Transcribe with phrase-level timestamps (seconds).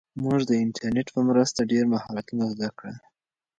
[0.21, 2.95] موږ د انټرنیټ په مرسته ډېر مهارتونه زده کړل.